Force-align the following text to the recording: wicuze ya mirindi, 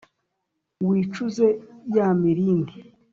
wicuze 0.87 1.47
ya 1.95 2.07
mirindi, 2.21 2.75